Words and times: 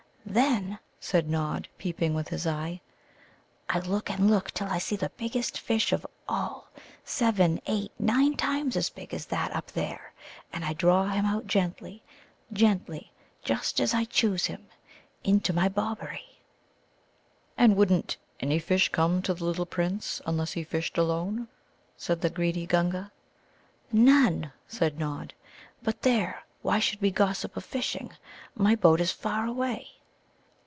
"Then," 0.23 0.79
said 0.99 1.29
Nod, 1.29 1.67
peeping 1.77 2.13
with 2.13 2.29
his 2.29 2.47
eye, 2.47 2.79
"I 3.67 3.79
look 3.79 4.09
and 4.09 4.23
I 4.25 4.27
look 4.27 4.51
till 4.51 4.67
I 4.67 4.77
see 4.77 4.95
the 4.95 5.11
biggest 5.17 5.59
fish 5.59 5.91
of 5.91 6.05
all 6.29 6.67
seven, 7.03 7.59
eight, 7.65 7.91
nine 7.99 8.37
times 8.37 8.77
as 8.77 8.89
big 8.89 9.13
as 9.13 9.25
that 9.25 9.53
up 9.53 9.71
there, 9.73 10.13
and 10.53 10.63
I 10.63 10.71
draw 10.71 11.07
him 11.09 11.25
out 11.25 11.47
gently, 11.47 12.01
gently, 12.53 13.11
just 13.43 13.81
as 13.81 13.93
I 13.93 14.05
choose 14.05 14.45
him, 14.45 14.67
into 15.23 15.51
my 15.51 15.67
Bobberie." 15.67 16.39
"And 17.57 17.75
wouldn't 17.75 18.15
any 18.39 18.59
fish 18.59 18.87
come 18.87 19.21
to 19.23 19.33
the 19.33 19.43
little 19.43 19.65
Prince 19.65 20.21
unless 20.25 20.53
he 20.53 20.63
fished 20.63 20.97
alone?" 20.97 21.49
said 21.97 22.21
the 22.21 22.29
greedy 22.29 22.65
Gunga. 22.65 23.11
"None," 23.91 24.53
said 24.65 24.97
Nod. 24.97 25.33
"But 25.83 26.03
there, 26.03 26.45
why 26.61 26.79
should 26.79 27.01
we 27.01 27.09
be 27.09 27.11
gossiping 27.11 27.57
of 27.57 27.65
fishing? 27.65 28.13
My 28.55 28.75
boat 28.75 29.01
is 29.01 29.11
far 29.11 29.45
away." 29.45 29.87